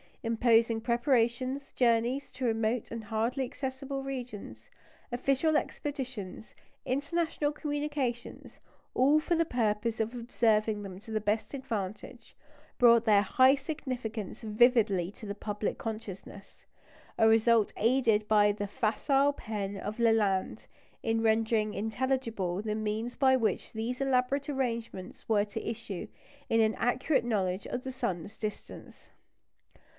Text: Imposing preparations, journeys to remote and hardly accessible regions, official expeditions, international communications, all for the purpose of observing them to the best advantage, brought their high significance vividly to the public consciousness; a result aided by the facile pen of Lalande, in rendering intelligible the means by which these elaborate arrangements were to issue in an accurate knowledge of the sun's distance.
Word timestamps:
Imposing 0.23 0.81
preparations, 0.81 1.73
journeys 1.73 2.31
to 2.31 2.45
remote 2.45 2.91
and 2.91 3.03
hardly 3.05 3.43
accessible 3.43 4.03
regions, 4.03 4.69
official 5.11 5.55
expeditions, 5.57 6.55
international 6.85 7.51
communications, 7.51 8.59
all 8.95 9.19
for 9.19 9.35
the 9.35 9.45
purpose 9.45 9.99
of 9.99 10.13
observing 10.15 10.81
them 10.81 10.99
to 10.99 11.11
the 11.11 11.21
best 11.21 11.53
advantage, 11.55 12.35
brought 12.79 13.05
their 13.05 13.21
high 13.21 13.55
significance 13.55 14.41
vividly 14.41 15.11
to 15.11 15.25
the 15.27 15.35
public 15.35 15.77
consciousness; 15.77 16.65
a 17.17 17.27
result 17.27 17.71
aided 17.77 18.27
by 18.27 18.51
the 18.51 18.67
facile 18.67 19.33
pen 19.33 19.77
of 19.77 19.99
Lalande, 19.99 20.65
in 21.03 21.21
rendering 21.21 21.73
intelligible 21.75 22.61
the 22.61 22.75
means 22.75 23.15
by 23.15 23.35
which 23.35 23.73
these 23.73 24.01
elaborate 24.01 24.49
arrangements 24.49 25.27
were 25.29 25.45
to 25.45 25.67
issue 25.67 26.07
in 26.49 26.59
an 26.59 26.73
accurate 26.75 27.25
knowledge 27.25 27.67
of 27.67 27.83
the 27.83 27.91
sun's 27.91 28.37
distance. 28.37 29.09